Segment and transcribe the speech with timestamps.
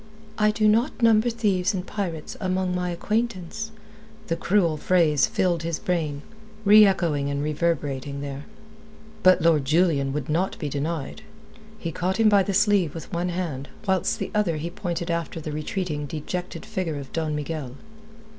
[0.39, 3.69] "I do not number thieves and pirates among my acquaintance."
[4.29, 6.23] The cruel phrase filled his brain,
[6.65, 8.45] reechoing and reverberating there.
[9.21, 11.21] But Lord Julian would not be denied.
[11.77, 15.11] He caught him by the sleeve with one hand, whilst with the other he pointed
[15.11, 17.75] after the retreating, dejected figure of Don Miguel.